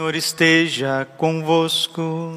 [0.00, 2.32] Senhor esteja convosco.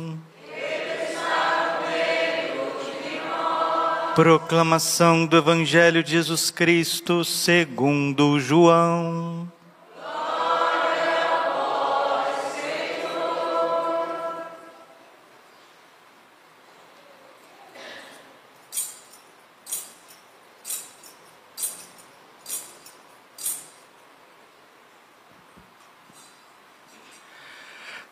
[4.13, 9.49] Proclamação do Evangelho de Jesus Cristo segundo João.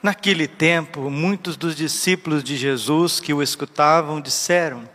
[0.01, 4.89] Naquele tempo, muitos dos discípulos de Jesus que o escutavam disseram: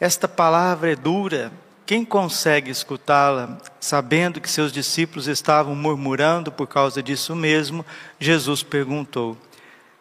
[0.00, 1.52] Esta palavra é dura,
[1.86, 3.58] quem consegue escutá-la?
[3.78, 7.86] Sabendo que seus discípulos estavam murmurando por causa disso mesmo,
[8.18, 9.38] Jesus perguntou: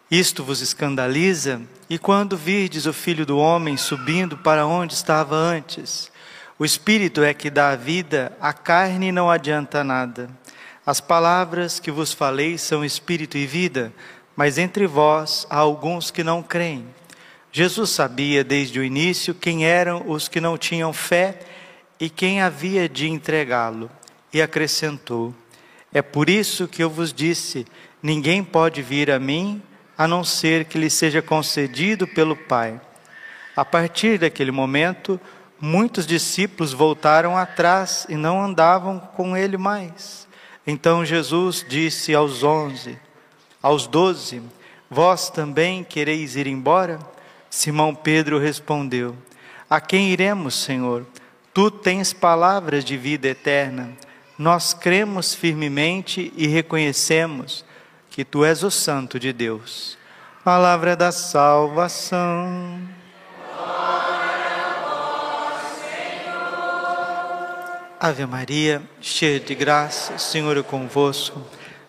[0.09, 1.61] Isto vos escandaliza?
[1.87, 6.11] E quando virdes o filho do homem subindo para onde estava antes?
[6.57, 10.27] O espírito é que dá a vida, a carne não adianta nada.
[10.85, 13.91] As palavras que vos falei são espírito e vida,
[14.35, 16.85] mas entre vós há alguns que não creem.
[17.51, 21.39] Jesus sabia desde o início quem eram os que não tinham fé
[21.99, 23.89] e quem havia de entregá-lo,
[24.33, 25.33] e acrescentou:
[25.93, 27.65] É por isso que eu vos disse:
[28.03, 29.61] ninguém pode vir a mim
[29.97, 32.79] a não ser que lhe seja concedido pelo Pai.
[33.55, 35.19] A partir daquele momento,
[35.61, 40.27] muitos discípulos voltaram atrás e não andavam com ele mais.
[40.67, 42.99] Então Jesus disse aos onze:
[43.65, 44.43] aos doze:
[44.91, 46.99] Vós também quereis ir embora?
[47.49, 49.15] Simão Pedro respondeu:
[49.67, 51.03] A quem iremos, Senhor?
[51.51, 53.89] Tu tens palavras de vida eterna.
[54.37, 57.65] Nós cremos firmemente e reconhecemos
[58.11, 59.97] que tu és o Santo de Deus.
[60.43, 62.79] Palavra da salvação.
[67.99, 71.41] Ave Maria, cheia de graça, o Senhor é convosco.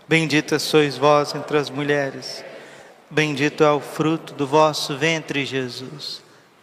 [0.08, 2.44] Bendita sois vós entre as mulheres,
[3.10, 6.22] bendito é o fruto do vosso ventre, Jesus.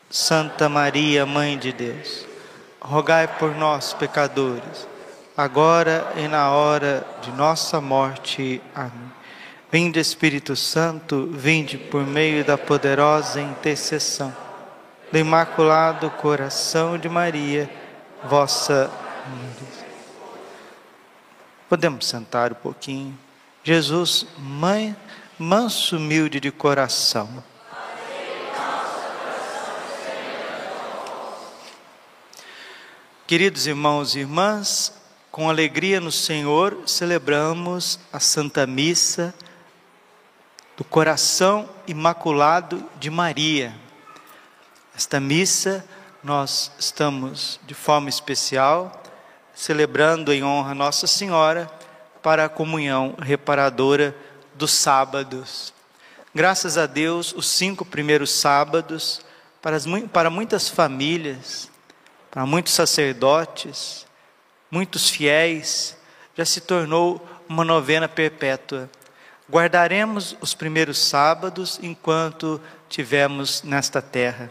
[0.09, 2.25] Santa Maria, Mãe de Deus,
[2.79, 4.88] rogai por nós, pecadores,
[5.35, 8.62] agora e na hora de nossa morte.
[8.73, 9.12] Amém.
[9.72, 14.34] Vinde, Espírito Santo, vinde por meio da poderosa intercessão
[15.12, 17.69] do Imaculado Coração de Maria,
[18.23, 18.90] vossa.
[21.67, 23.22] Podemos sentar um pouquinho.
[23.66, 24.94] Jesus, mãe,
[25.40, 27.41] manso, humilde de coração.
[33.25, 39.34] Queridos irmãos e irmãs, com alegria no Senhor, celebramos a Santa Missa
[40.75, 43.73] do Coração Imaculado de Maria.
[44.94, 45.88] Esta missa
[46.22, 49.02] nós estamos de forma especial
[49.56, 51.72] celebrando em honra Nossa Senhora
[52.23, 54.16] para a comunhão reparadora
[54.56, 55.73] dos sábados.
[56.34, 59.22] Graças a Deus, os cinco primeiros sábados,
[59.61, 61.69] para, as, para muitas famílias,
[62.31, 64.07] para muitos sacerdotes,
[64.72, 65.97] muitos fiéis,
[66.35, 68.90] já se tornou uma novena perpétua.
[69.51, 72.59] Guardaremos os primeiros sábados enquanto
[72.90, 74.50] tivermos nesta terra.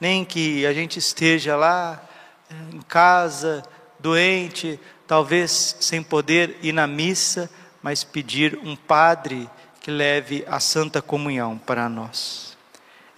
[0.00, 2.02] Nem que a gente esteja lá
[2.50, 3.62] eh, em casa,
[3.98, 7.50] doente, talvez sem poder ir na missa,
[7.82, 9.48] mas pedir um padre
[9.80, 12.56] que leve a santa comunhão para nós,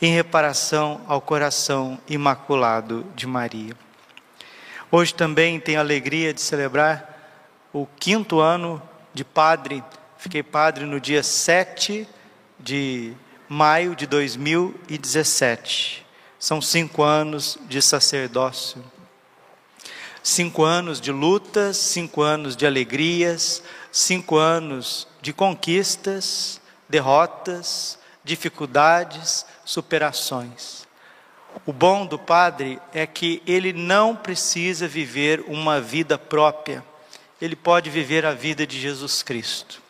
[0.00, 3.74] em reparação ao coração imaculado de Maria.
[4.90, 7.18] Hoje também tenho a alegria de celebrar
[7.72, 9.82] o quinto ano de padre.
[10.16, 12.08] Fiquei padre no dia 7
[12.58, 13.12] de
[13.48, 16.06] maio de 2017.
[16.38, 18.82] São cinco anos de sacerdócio.
[20.30, 30.86] Cinco anos de lutas, cinco anos de alegrias, cinco anos de conquistas, derrotas, dificuldades, superações.
[31.64, 36.84] O bom do Padre é que ele não precisa viver uma vida própria,
[37.40, 39.80] ele pode viver a vida de Jesus Cristo.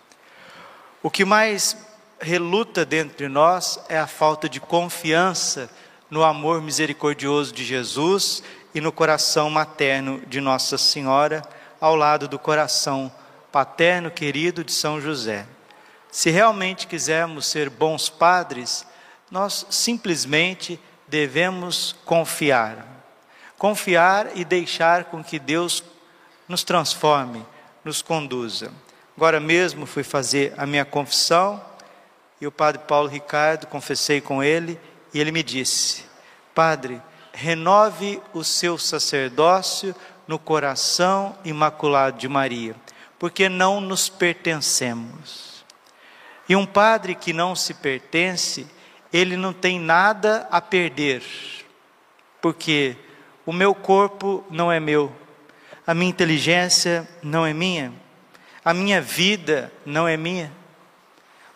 [1.03, 1.76] O que mais
[2.20, 5.69] reluta dentro de nós é a falta de confiança
[6.08, 8.43] no amor misericordioso de Jesus
[8.75, 11.43] e no coração materno de Nossa Senhora,
[11.81, 13.12] ao lado do coração
[13.50, 15.47] paterno querido de São José.
[16.11, 18.87] Se realmente quisermos ser bons padres,
[19.31, 22.87] nós simplesmente devemos confiar.
[23.56, 25.82] Confiar e deixar com que Deus
[26.47, 27.44] nos transforme,
[27.85, 28.73] nos conduza.
[29.17, 31.62] Agora mesmo fui fazer a minha confissão
[32.41, 34.79] e o padre Paulo Ricardo, confessei com ele,
[35.12, 36.05] e ele me disse:
[36.55, 37.03] Padre,
[37.40, 39.94] renove o seu sacerdócio
[40.26, 42.75] no coração imaculado de Maria,
[43.17, 45.64] porque não nos pertencemos.
[46.49, 48.67] E um padre que não se pertence,
[49.12, 51.23] ele não tem nada a perder,
[52.43, 52.96] porque
[53.46, 55.14] o meu corpo não é meu,
[55.87, 57.93] a minha inteligência não é minha,
[58.64, 60.52] a minha vida não é minha,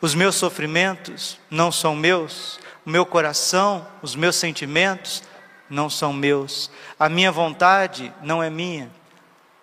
[0.01, 5.25] os meus sofrimentos não são meus, o meu coração, os meus sentimentos
[5.73, 8.91] não são meus, a minha vontade não é minha.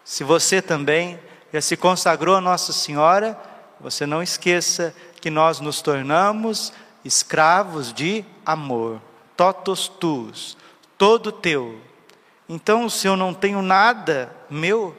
[0.04, 1.20] Se você também
[1.54, 3.40] já se consagrou a Nossa Senhora,
[3.80, 6.74] você não esqueça que nós nos tornamos
[7.06, 9.00] escravos de amor,
[9.38, 10.58] totos tuus,
[10.98, 11.80] todo teu.
[12.48, 14.98] Então, se eu não tenho nada meu,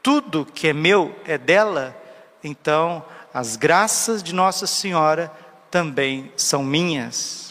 [0.00, 2.00] tudo que é meu é dela,
[2.44, 3.04] então
[3.34, 5.32] as graças de Nossa Senhora
[5.68, 7.47] também são minhas.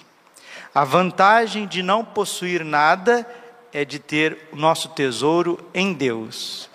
[0.78, 3.28] A vantagem de não possuir nada
[3.74, 6.70] é de ter o nosso tesouro em Deus.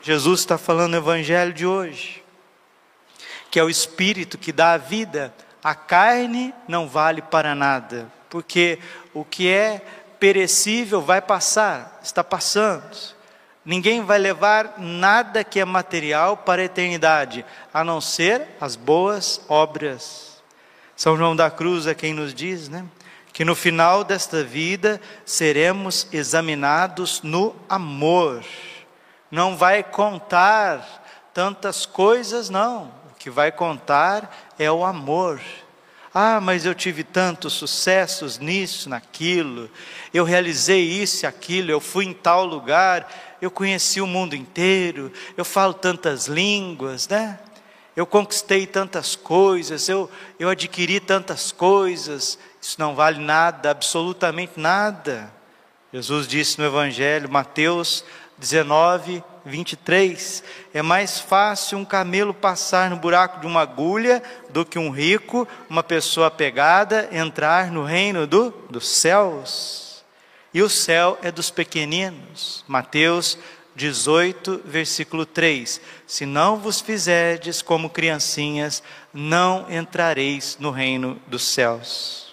[0.00, 2.22] Jesus está falando no Evangelho de hoje,
[3.50, 8.78] que é o Espírito que dá a vida, a carne não vale para nada, porque
[9.12, 9.82] o que é
[10.20, 12.96] perecível vai passar, está passando.
[13.64, 19.44] Ninguém vai levar nada que é material para a eternidade, a não ser as boas
[19.48, 20.37] obras.
[20.98, 22.84] São João da Cruz é quem nos diz, né?
[23.32, 28.44] Que no final desta vida seremos examinados no amor
[29.30, 32.92] não vai contar tantas coisas, não.
[33.10, 35.40] O que vai contar é o amor.
[36.14, 39.70] Ah, mas eu tive tantos sucessos nisso, naquilo,
[40.12, 45.12] eu realizei isso e aquilo, eu fui em tal lugar, eu conheci o mundo inteiro,
[45.36, 47.38] eu falo tantas línguas, né?
[47.98, 50.08] Eu conquistei tantas coisas, eu,
[50.38, 55.34] eu adquiri tantas coisas, isso não vale nada, absolutamente nada.
[55.92, 58.04] Jesus disse no Evangelho, Mateus
[58.38, 60.44] 19, 23.
[60.72, 65.48] É mais fácil um camelo passar no buraco de uma agulha do que um rico,
[65.68, 70.04] uma pessoa pegada, entrar no reino do, dos céus.
[70.54, 72.64] E o céu é dos pequeninos.
[72.68, 73.36] Mateus
[73.78, 78.82] 18, versículo 3: Se não vos fizerdes como criancinhas,
[79.14, 82.28] não entrareis no reino dos céus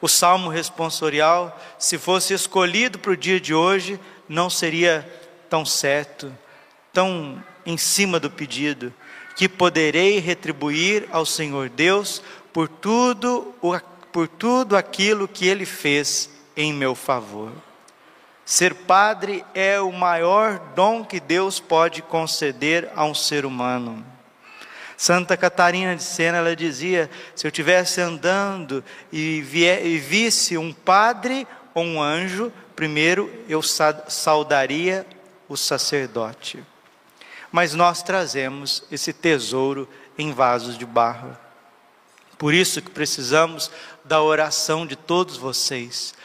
[0.00, 5.06] o salmo responsorial, se fosse escolhido para o dia de hoje, não seria
[5.48, 6.34] tão certo,
[6.92, 8.92] tão em cima do pedido,
[9.36, 12.22] que poderei retribuir ao Senhor Deus
[12.52, 13.54] por tudo,
[14.10, 17.52] por tudo aquilo que Ele fez em meu favor.
[18.50, 24.04] Ser padre é o maior dom que Deus pode conceder a um ser humano.
[24.96, 28.82] Santa Catarina de Sena, ela dizia: se eu estivesse andando
[29.12, 29.36] e,
[29.84, 35.06] e visse um padre ou um anjo, primeiro eu saudaria
[35.48, 36.60] o sacerdote.
[37.52, 39.88] Mas nós trazemos esse tesouro
[40.18, 41.38] em vasos de barro.
[42.36, 43.70] Por isso que precisamos
[44.04, 46.18] da oração de todos vocês.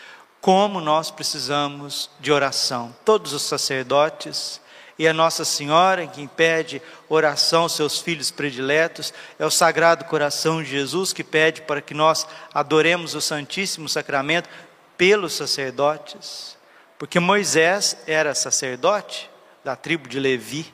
[0.46, 2.96] Como nós precisamos de oração.
[3.04, 4.62] Todos os sacerdotes,
[5.00, 10.62] e a Nossa Senhora, quem pede oração aos seus filhos prediletos, é o Sagrado Coração
[10.62, 14.48] de Jesus que pede para que nós adoremos o Santíssimo Sacramento
[14.96, 16.56] pelos sacerdotes,
[17.00, 19.28] porque Moisés era sacerdote
[19.64, 20.72] da tribo de Levi,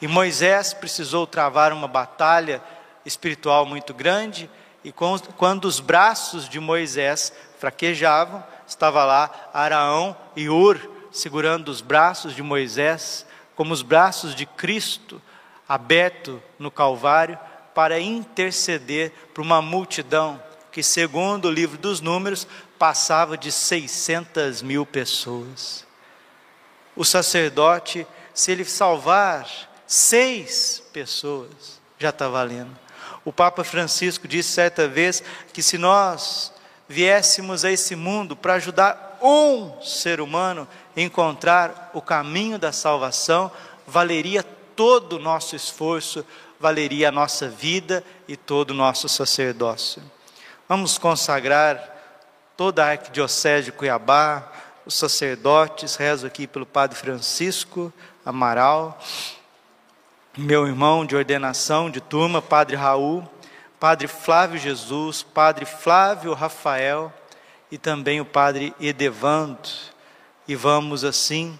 [0.00, 2.62] e Moisés precisou travar uma batalha
[3.04, 4.48] espiritual muito grande,
[4.82, 10.78] e quando os braços de Moisés fraquejavam, estava lá Araão e Ur
[11.12, 15.22] segurando os braços de Moisés, como os braços de Cristo
[15.68, 17.38] aberto no Calvário
[17.74, 20.42] para interceder para uma multidão
[20.72, 22.46] que, segundo o livro dos Números,
[22.78, 25.86] passava de 600 mil pessoas.
[26.96, 29.46] O sacerdote, se ele salvar
[29.86, 32.76] seis pessoas, já está valendo.
[33.24, 36.52] O Papa Francisco disse certa vez que se nós
[36.94, 43.50] viéssemos a esse mundo para ajudar um ser humano, encontrar o caminho da salvação,
[43.84, 44.44] valeria
[44.76, 46.24] todo o nosso esforço,
[46.60, 50.00] valeria a nossa vida e todo o nosso sacerdócio.
[50.68, 51.82] Vamos consagrar
[52.56, 54.52] toda a arquidiocese de Cuiabá,
[54.86, 57.92] os sacerdotes, rezo aqui pelo Padre Francisco
[58.24, 59.00] Amaral,
[60.38, 63.28] meu irmão de ordenação de turma, Padre Raul,
[63.84, 67.12] Padre Flávio Jesus, Padre Flávio Rafael
[67.70, 69.68] e também o Padre Edevando
[70.48, 71.58] e vamos assim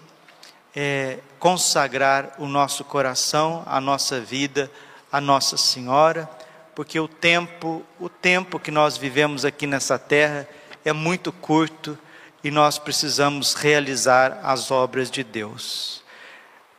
[0.75, 4.71] é, consagrar o nosso coração, a nossa vida,
[5.11, 6.27] a Nossa Senhora,
[6.73, 10.49] porque o tempo, o tempo que nós vivemos aqui nessa terra
[10.83, 11.95] é muito curto
[12.43, 16.03] e nós precisamos realizar as obras de Deus.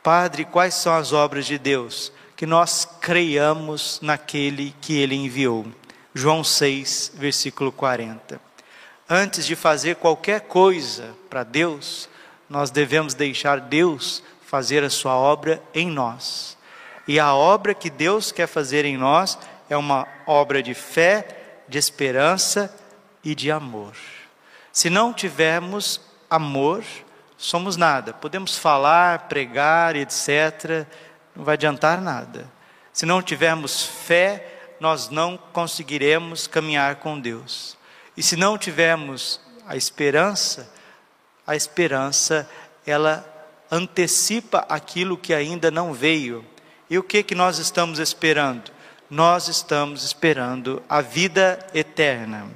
[0.03, 2.11] Padre, quais são as obras de Deus?
[2.37, 5.65] Que nós creiamos naquele que ele enviou.
[6.13, 8.39] João 6, versículo 40.
[9.09, 12.07] Antes de fazer qualquer coisa para Deus,
[12.47, 16.55] nós devemos deixar Deus fazer a sua obra em nós.
[17.07, 21.79] E a obra que Deus quer fazer em nós é uma obra de fé, de
[21.79, 22.73] esperança
[23.23, 23.93] e de amor.
[24.71, 26.83] Se não tivermos amor,
[27.35, 28.13] somos nada.
[28.13, 30.85] Podemos falar, pregar, etc.,
[31.37, 32.51] não vai adiantar nada.
[32.91, 37.77] Se não tivermos fé, nós não conseguiremos caminhar com Deus.
[38.17, 40.67] E se não tivermos a esperança,
[41.45, 42.49] a esperança
[42.87, 43.23] ela
[43.69, 46.43] antecipa aquilo que ainda não veio.
[46.89, 48.71] E o que que nós estamos esperando?
[49.07, 52.49] Nós estamos esperando a vida eterna.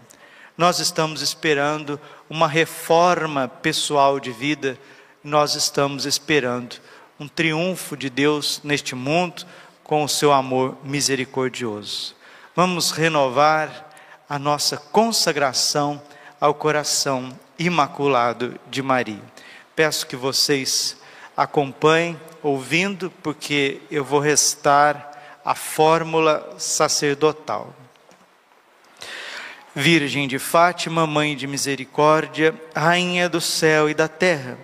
[0.57, 4.75] Nós estamos esperando uma reforma pessoal de vida.
[5.23, 6.81] Nós estamos esperando
[7.21, 9.45] um triunfo de Deus neste mundo
[9.83, 12.15] com o seu amor misericordioso.
[12.55, 13.91] Vamos renovar
[14.27, 16.01] a nossa consagração
[16.39, 19.21] ao coração imaculado de Maria.
[19.75, 20.97] Peço que vocês
[21.37, 25.11] acompanhem ouvindo, porque eu vou restar
[25.45, 27.71] a fórmula sacerdotal.
[29.75, 34.57] Virgem de Fátima, Mãe de Misericórdia, Rainha do céu e da terra,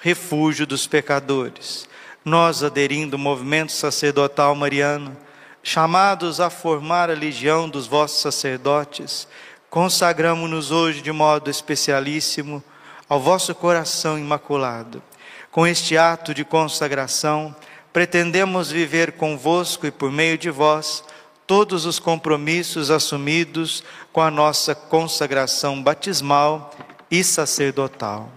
[0.00, 1.88] refúgio dos pecadores
[2.24, 5.16] nós, aderindo ao movimento sacerdotal mariano,
[5.62, 9.26] chamados a formar a legião dos vossos sacerdotes,
[9.68, 12.62] consagramos-nos hoje de modo especialíssimo
[13.08, 15.02] ao vosso coração imaculado.
[15.50, 17.54] Com este ato de consagração,
[17.92, 21.02] pretendemos viver convosco e por meio de vós
[21.46, 26.72] todos os compromissos assumidos com a nossa consagração batismal
[27.10, 28.30] e sacerdotal.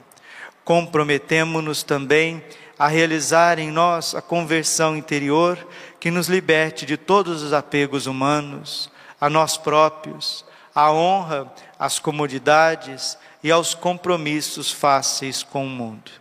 [0.65, 2.43] Comprometemo-nos também
[2.83, 5.57] a realizar em nós a conversão interior
[6.01, 8.89] que nos liberte de todos os apegos humanos,
[9.21, 10.43] a nós próprios,
[10.75, 11.49] à honra,
[11.79, 16.11] às comodidades e aos compromissos fáceis com o mundo,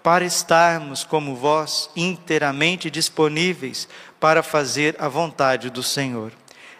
[0.00, 3.88] para estarmos, como vós, inteiramente disponíveis
[4.20, 6.30] para fazer a vontade do Senhor.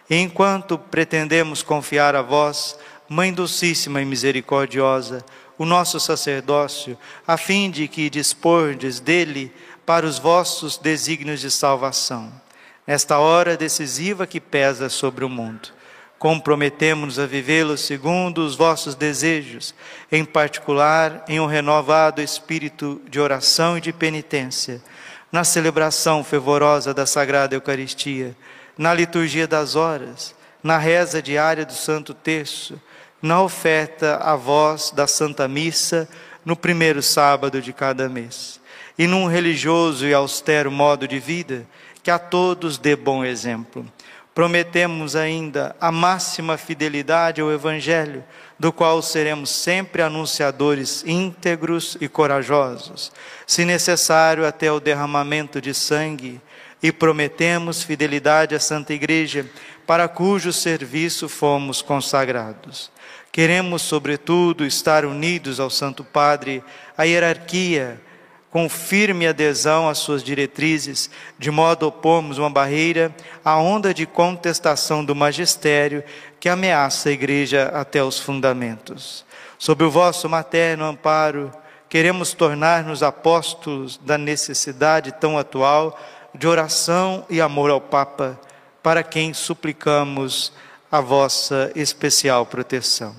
[0.09, 5.25] Enquanto pretendemos confiar a vós, Mãe Docíssima e Misericordiosa,
[5.57, 9.53] o nosso sacerdócio, a fim de que dispordes dele
[9.85, 12.31] para os vossos desígnios de salvação.
[12.85, 15.69] Nesta hora decisiva que pesa sobre o mundo,
[16.19, 19.73] comprometemos-nos a vivê-lo segundo os vossos desejos,
[20.11, 24.81] em particular em um renovado espírito de oração e de penitência,
[25.31, 28.35] na celebração fervorosa da Sagrada Eucaristia,
[28.77, 32.79] na liturgia das horas, na reza diária do Santo Terço,
[33.23, 36.09] na oferta à voz da Santa Missa
[36.43, 38.59] no primeiro sábado de cada mês,
[38.99, 41.65] e num religioso e austero modo de vida
[42.03, 43.89] que a todos dê bom exemplo.
[44.35, 48.25] Prometemos ainda a máxima fidelidade ao Evangelho,
[48.59, 53.09] do qual seremos sempre anunciadores íntegros e corajosos,
[53.47, 56.41] se necessário até o derramamento de sangue,
[56.81, 59.45] e prometemos fidelidade à Santa Igreja,
[59.87, 62.91] para cujo serviço fomos consagrados.
[63.33, 66.63] Queremos, sobretudo, estar unidos ao Santo Padre,
[66.95, 67.99] à hierarquia,
[68.51, 71.09] com firme adesão às suas diretrizes,
[71.39, 73.11] de modo a opormos uma barreira
[73.43, 76.03] à onda de contestação do magistério
[76.39, 79.25] que ameaça a Igreja até os fundamentos.
[79.57, 81.51] Sob o vosso materno amparo,
[81.89, 85.99] queremos tornar-nos apóstolos da necessidade tão atual
[86.35, 88.39] de oração e amor ao Papa,
[88.83, 90.53] para quem suplicamos
[90.93, 93.15] a vossa especial proteção.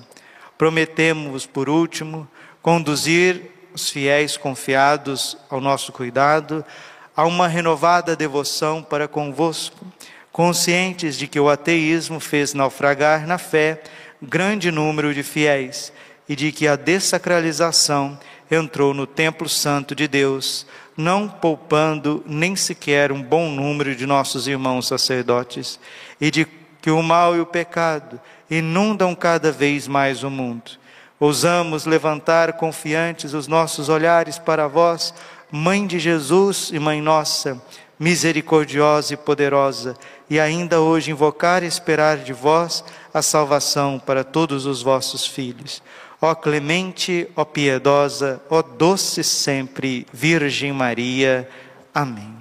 [0.57, 2.25] Prometemos, por último,
[2.61, 6.63] conduzir os fiéis confiados ao nosso cuidado
[7.13, 9.85] a uma renovada devoção para convosco,
[10.31, 13.83] conscientes de que o ateísmo fez naufragar na fé
[14.21, 15.91] grande número de fiéis
[16.29, 18.17] e de que a dessacralização
[18.49, 20.65] entrou no templo santo de Deus,
[20.95, 25.77] não poupando nem sequer um bom número de nossos irmãos sacerdotes,
[26.21, 26.47] e de
[26.85, 30.73] que o mal e o pecado inundam cada vez mais o mundo.
[31.19, 35.11] Ousamos levantar confiantes os nossos olhares para vós,
[35.51, 37.59] Mãe de Jesus e Mãe nossa,
[37.97, 39.95] misericordiosa e poderosa,
[40.29, 45.81] e ainda hoje invocar e esperar de vós a salvação para todos os vossos filhos.
[46.21, 51.49] Ó clemente, ó piedosa, ó doce sempre Virgem Maria.
[51.91, 52.35] Amém.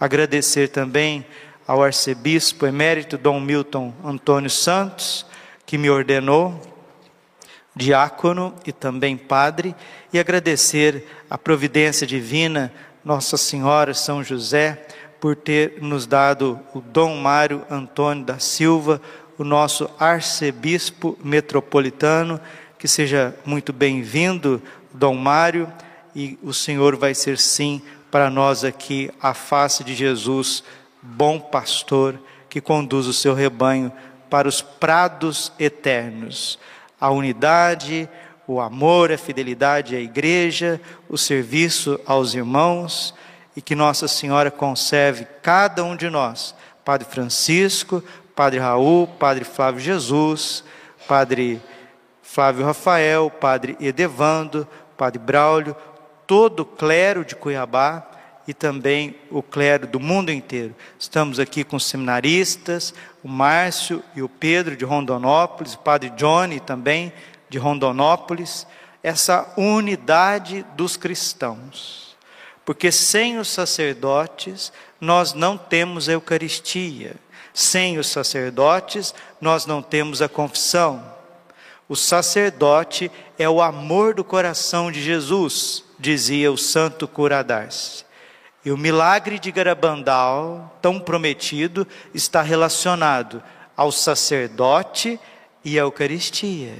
[0.00, 1.22] Agradecer também
[1.70, 5.24] ao arcebispo emérito Dom Milton Antônio Santos,
[5.64, 6.60] que me ordenou
[7.76, 9.76] diácono e também padre,
[10.12, 12.72] e agradecer a providência divina,
[13.04, 14.84] Nossa Senhora, São José,
[15.20, 19.00] por ter nos dado o Dom Mário Antônio da Silva,
[19.38, 22.40] o nosso arcebispo metropolitano.
[22.80, 24.60] Que seja muito bem-vindo,
[24.92, 25.72] Dom Mário,
[26.16, 30.64] e o Senhor vai ser sim para nós aqui a face de Jesus,
[31.02, 33.92] bom pastor que conduz o seu rebanho
[34.28, 36.58] para os prados eternos.
[37.00, 38.08] A unidade,
[38.46, 43.14] o amor, a fidelidade à igreja, o serviço aos irmãos
[43.56, 46.54] e que Nossa Senhora conserve cada um de nós,
[46.84, 48.02] Padre Francisco,
[48.34, 50.64] Padre Raul, Padre Flávio Jesus,
[51.06, 51.60] Padre
[52.22, 54.66] Flávio Rafael, Padre Edevando,
[54.96, 55.74] Padre Braulio,
[56.26, 58.06] todo o clero de Cuiabá
[58.46, 60.74] e também o clero do mundo inteiro.
[60.98, 66.60] Estamos aqui com os seminaristas, o Márcio e o Pedro de Rondonópolis, o Padre Johnny
[66.60, 67.12] também
[67.48, 68.66] de Rondonópolis,
[69.02, 72.10] essa unidade dos cristãos
[72.70, 77.16] porque sem os sacerdotes nós não temos a Eucaristia,
[77.52, 81.04] sem os sacerdotes nós não temos a confissão.
[81.88, 88.04] O sacerdote é o amor do coração de Jesus, dizia o santo Curadars.
[88.64, 93.42] E o milagre de Garabandal, tão prometido, está relacionado
[93.76, 95.18] ao sacerdote
[95.64, 96.74] e à Eucaristia.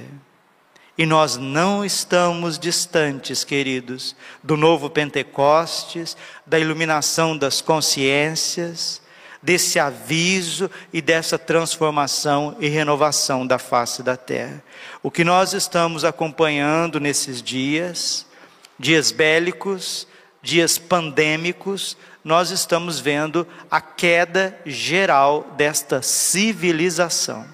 [0.97, 9.01] E nós não estamos distantes, queridos, do novo Pentecostes, da iluminação das consciências,
[9.41, 14.63] desse aviso e dessa transformação e renovação da face da terra.
[15.01, 18.27] O que nós estamos acompanhando nesses dias,
[18.77, 20.07] dias bélicos,
[20.41, 27.45] dias pandêmicos, nós estamos vendo a queda geral desta civilização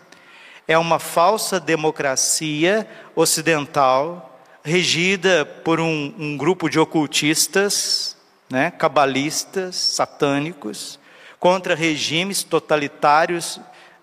[0.67, 8.17] é uma falsa democracia ocidental regida por um, um grupo de ocultistas,
[8.49, 10.99] né, cabalistas, satânicos,
[11.39, 13.61] contra regimes totalitários,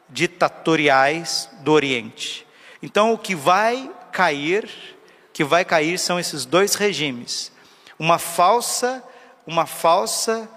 [0.09, 2.47] ditatoriais do Oriente.
[2.83, 4.71] Então, o que vai cair,
[5.32, 7.52] que vai cair são esses dois regimes.
[7.99, 9.02] Uma falsa,
[9.47, 10.49] uma falsa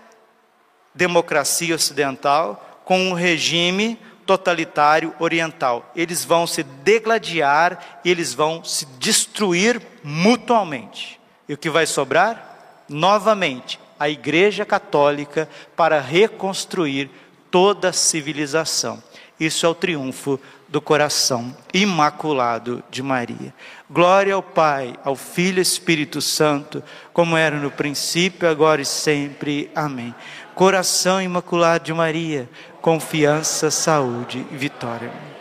[0.94, 5.90] democracia ocidental com um regime totalitário oriental.
[5.96, 11.20] Eles vão se degladiar eles vão se destruir mutuamente.
[11.48, 12.84] E o que vai sobrar?
[12.90, 17.10] Novamente, a Igreja Católica para reconstruir
[17.50, 19.02] toda a civilização.
[19.40, 23.54] Isso é o triunfo do coração imaculado de Maria.
[23.90, 29.72] Glória ao Pai, ao Filho e Espírito Santo, como era no princípio, agora e sempre.
[29.76, 30.14] Amém.
[30.56, 32.50] Coração imaculado de Maria,
[32.82, 35.37] confiança, saúde e vitória.